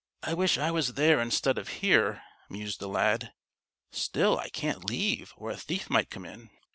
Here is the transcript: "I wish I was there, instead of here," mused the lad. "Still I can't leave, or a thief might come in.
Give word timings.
"I 0.23 0.33
wish 0.33 0.57
I 0.57 0.71
was 0.71 0.95
there, 0.95 1.19
instead 1.21 1.59
of 1.59 1.67
here," 1.83 2.23
mused 2.49 2.79
the 2.79 2.87
lad. 2.87 3.33
"Still 3.91 4.39
I 4.39 4.49
can't 4.49 4.89
leave, 4.89 5.31
or 5.37 5.51
a 5.51 5.57
thief 5.57 5.91
might 5.91 6.09
come 6.09 6.25
in. 6.25 6.49